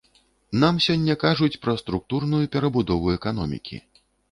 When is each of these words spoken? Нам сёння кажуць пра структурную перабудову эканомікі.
Нам 0.63 0.79
сёння 0.85 1.15
кажуць 1.25 1.59
пра 1.67 1.77
структурную 1.83 2.43
перабудову 2.57 3.15
эканомікі. 3.21 3.83